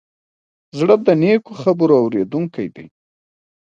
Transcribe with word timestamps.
زړه 0.77 0.95
د 1.07 1.09
نیکو 1.21 1.53
خبرو 1.61 1.95
اورېدونکی 2.03 2.67
دی. 2.75 2.85